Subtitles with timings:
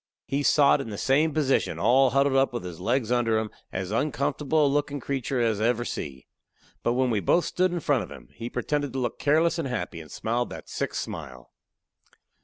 [0.25, 3.91] He sot in the same position, all huddled up, with his leg under him, as
[3.91, 6.25] uncomfortable a lookin' creeter as I ever see.
[6.81, 9.67] But when we both stood in front of him, he pretended to look careless and
[9.67, 11.51] happy, and smiled that sick smile.